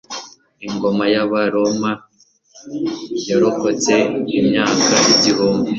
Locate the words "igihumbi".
5.13-5.69